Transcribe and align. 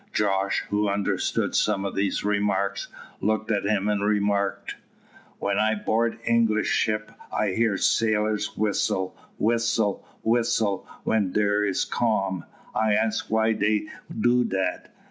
Jos, 0.13 0.63
who 0.71 0.89
understood 0.89 1.53
some 1.53 1.85
of 1.85 1.93
these 1.93 2.25
remarks, 2.25 2.87
looked 3.19 3.51
at 3.51 3.65
him, 3.65 3.87
and 3.87 4.03
remarked 4.03 4.73
"When 5.37 5.59
I 5.59 5.75
'board 5.75 6.17
English 6.25 6.69
ship 6.69 7.11
I 7.31 7.49
hear 7.49 7.77
sailors 7.77 8.57
whistle, 8.57 9.15
whistle, 9.37 10.03
whistle 10.23 10.87
when 11.03 11.31
dere 11.31 11.63
is 11.63 11.85
calm. 11.85 12.45
I 12.73 12.95
ask 12.95 13.29
why 13.29 13.53
dey 13.53 13.89
do 14.19 14.43
dat? 14.43 14.91